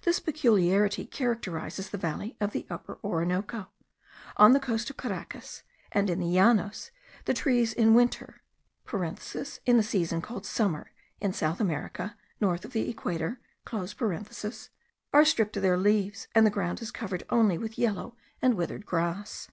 This 0.00 0.18
peculiarity 0.18 1.04
characterises 1.04 1.90
the 1.90 1.98
valley 1.98 2.38
of 2.40 2.52
the 2.52 2.66
Upper 2.70 2.98
Orinoco; 3.04 3.68
on 4.38 4.54
the 4.54 4.60
coast 4.60 4.88
of 4.88 4.96
Caracas, 4.96 5.62
and 5.92 6.08
in 6.08 6.20
the 6.20 6.24
Llanos, 6.26 6.90
the 7.26 7.34
trees 7.34 7.74
in 7.74 7.92
winter 7.92 8.40
(in 9.66 9.76
the 9.76 9.82
season 9.82 10.22
called 10.22 10.46
summer 10.46 10.90
in 11.20 11.34
South 11.34 11.60
America, 11.60 12.16
north 12.40 12.64
of 12.64 12.72
the 12.72 12.88
equator) 12.88 13.40
are 13.70 13.84
stripped 15.26 15.56
of 15.58 15.62
their 15.62 15.76
leaves, 15.76 16.28
and 16.34 16.46
the 16.46 16.50
ground 16.50 16.80
is 16.80 16.90
covered 16.90 17.24
only 17.28 17.58
with 17.58 17.76
yellow 17.76 18.16
and 18.40 18.54
withered 18.54 18.86
grass. 18.86 19.50